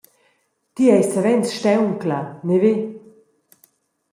[0.73, 2.73] Ti eis savens stauncla, neve?